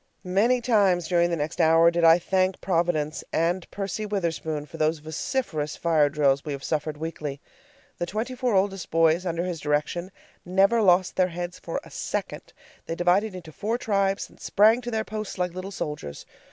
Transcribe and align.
Many 0.25 0.61
times 0.61 1.07
during 1.07 1.29
the 1.29 1.35
next 1.35 1.61
hour 1.61 1.91
did 1.91 2.03
I 2.03 2.17
thank 2.17 2.59
Providence 2.59 3.23
and 3.31 3.69
Percy 3.69 4.03
Witherspoon 4.03 4.65
for 4.65 4.77
those 4.77 4.97
vociferous 4.97 5.75
fire 5.75 6.09
drills 6.09 6.43
we 6.43 6.53
have 6.53 6.63
suffered 6.63 6.97
weekly. 6.97 7.39
The 7.99 8.07
twenty 8.07 8.33
four 8.33 8.55
oldest 8.55 8.89
boys, 8.89 9.27
under 9.27 9.43
his 9.43 9.59
direction, 9.59 10.11
never 10.43 10.81
lost 10.81 11.17
their 11.17 11.27
heads 11.27 11.59
for 11.59 11.79
a 11.83 11.91
second. 11.91 12.51
They 12.87 12.95
divided 12.95 13.35
into 13.35 13.51
four 13.51 13.77
tribes, 13.77 14.27
and 14.27 14.39
sprang 14.39 14.81
to 14.81 14.89
their 14.89 15.03
posts 15.03 15.37
like 15.37 15.53
little 15.53 15.69
soldiers. 15.69 16.25